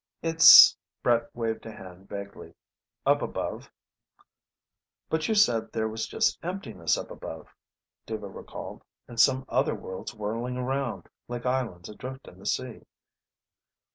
"It's..." 0.23 0.75
Brett 1.03 1.29
waved 1.35 1.63
a 1.67 1.71
hand 1.71 2.09
vaguely, 2.09 2.55
"up 3.05 3.21
above." 3.21 3.69
"But 5.11 5.27
you 5.27 5.35
said 5.35 5.71
there 5.71 5.87
was 5.87 6.07
just 6.07 6.43
emptiness 6.43 6.97
up 6.97 7.11
above," 7.11 7.49
Dhuva 8.07 8.27
recalled. 8.33 8.81
"And 9.07 9.19
some 9.19 9.45
other 9.47 9.75
worlds 9.75 10.15
whirling 10.15 10.57
around, 10.57 11.07
like 11.27 11.45
islands 11.45 11.87
adrift 11.87 12.27
in 12.27 12.39
the 12.39 12.47
sea." 12.47 12.81